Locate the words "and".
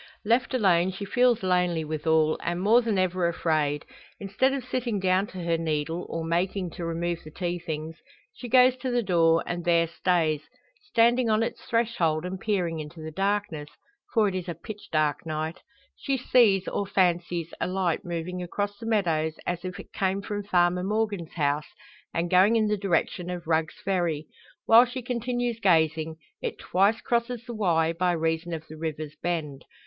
2.41-2.59, 9.45-9.63, 12.25-12.39, 22.11-22.27